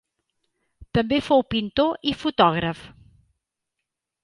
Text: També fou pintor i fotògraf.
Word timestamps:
També 0.99 1.19
fou 1.25 1.43
pintor 1.55 2.09
i 2.13 2.15
fotògraf. 2.23 2.83